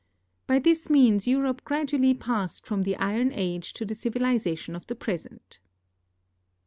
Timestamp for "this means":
0.57-1.27